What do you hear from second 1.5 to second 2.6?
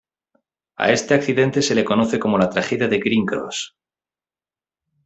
se le conoce como la